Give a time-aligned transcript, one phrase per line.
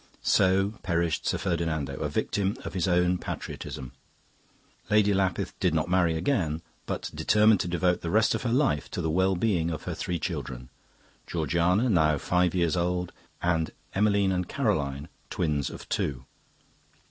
[0.23, 3.91] So perished Sir Ferdinando, a victim to his own patriotism.
[4.89, 8.89] Lady Lapith did not marry again, but determined to devote the rest of her life
[8.89, 10.69] to the well being of her three children
[11.27, 13.11] Georgiana, now five years old,
[13.43, 16.25] and Emmeline and Caroline, twins of two."